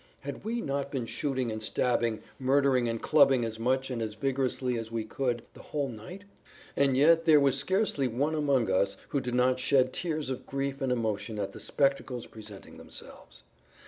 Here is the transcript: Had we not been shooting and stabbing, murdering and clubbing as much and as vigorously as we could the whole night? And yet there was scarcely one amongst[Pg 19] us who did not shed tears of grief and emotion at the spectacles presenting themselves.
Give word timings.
Had 0.21 0.43
we 0.43 0.61
not 0.61 0.89
been 0.89 1.05
shooting 1.05 1.51
and 1.51 1.61
stabbing, 1.61 2.23
murdering 2.39 2.89
and 2.89 2.99
clubbing 2.99 3.45
as 3.45 3.59
much 3.59 3.91
and 3.91 4.01
as 4.01 4.15
vigorously 4.15 4.75
as 4.75 4.91
we 4.91 5.03
could 5.03 5.43
the 5.53 5.61
whole 5.61 5.89
night? 5.89 6.23
And 6.75 6.97
yet 6.97 7.25
there 7.25 7.39
was 7.39 7.55
scarcely 7.55 8.07
one 8.07 8.33
amongst[Pg 8.33 8.67
19] 8.67 8.69
us 8.73 8.97
who 9.09 9.21
did 9.21 9.35
not 9.35 9.59
shed 9.59 9.93
tears 9.93 10.31
of 10.31 10.47
grief 10.47 10.81
and 10.81 10.91
emotion 10.91 11.37
at 11.37 11.51
the 11.51 11.59
spectacles 11.59 12.25
presenting 12.25 12.77
themselves. 12.77 13.43